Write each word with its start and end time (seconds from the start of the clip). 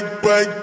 break, 0.00 0.22
break. 0.22 0.62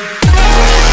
Bike, 0.00 0.89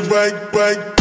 to 0.00 0.08
bike, 0.08 0.52
bike. 0.52 0.92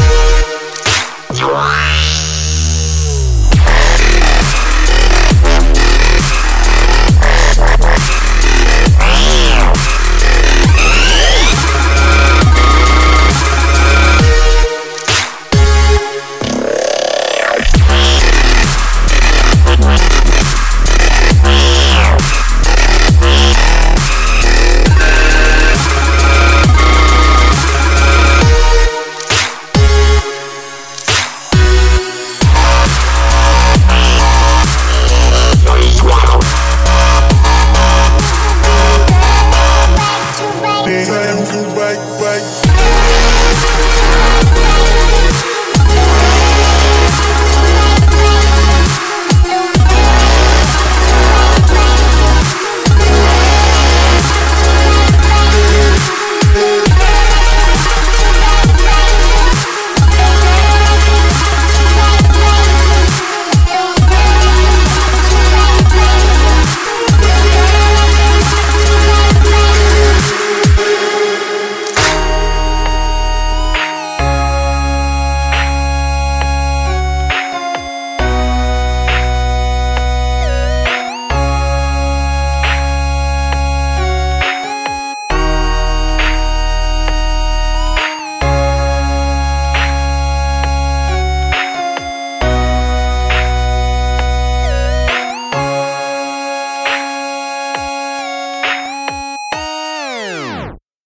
right 42.19 42.60